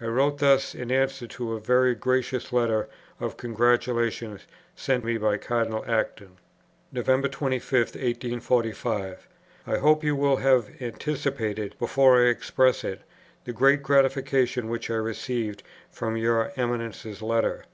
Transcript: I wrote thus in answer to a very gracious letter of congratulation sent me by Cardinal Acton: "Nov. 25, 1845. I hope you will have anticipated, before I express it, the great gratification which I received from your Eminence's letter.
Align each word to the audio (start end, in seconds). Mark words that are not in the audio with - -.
I 0.00 0.06
wrote 0.06 0.38
thus 0.38 0.74
in 0.74 0.90
answer 0.90 1.26
to 1.26 1.52
a 1.52 1.60
very 1.60 1.94
gracious 1.94 2.50
letter 2.50 2.88
of 3.20 3.36
congratulation 3.36 4.40
sent 4.74 5.04
me 5.04 5.18
by 5.18 5.36
Cardinal 5.36 5.84
Acton: 5.86 6.38
"Nov. 6.90 7.06
25, 7.30 7.72
1845. 7.78 9.28
I 9.66 9.76
hope 9.76 10.02
you 10.02 10.16
will 10.16 10.36
have 10.38 10.70
anticipated, 10.80 11.74
before 11.78 12.24
I 12.24 12.28
express 12.30 12.84
it, 12.84 13.02
the 13.44 13.52
great 13.52 13.82
gratification 13.82 14.70
which 14.70 14.88
I 14.88 14.94
received 14.94 15.62
from 15.90 16.16
your 16.16 16.52
Eminence's 16.56 17.20
letter. 17.20 17.64